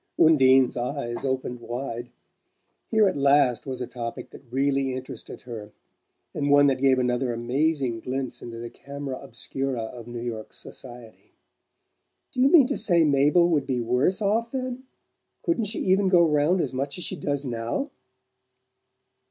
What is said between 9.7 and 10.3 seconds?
of New